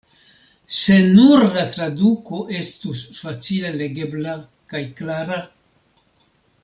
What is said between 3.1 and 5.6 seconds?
facile legebla kaj klara.